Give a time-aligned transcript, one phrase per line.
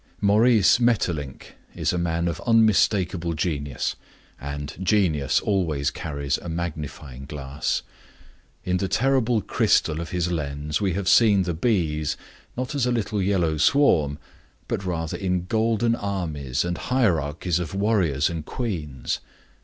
[0.19, 3.95] Maurice Maeterlinck is a man of unmistakable genius,
[4.39, 7.83] and genius always carries a magnifying glass.
[8.63, 12.17] In the terrible crystal of his lens we have seen the bees
[12.57, 14.17] not as a little yellow swarm,
[14.67, 19.19] but rather in golden armies and hierarchies of warriors and queens.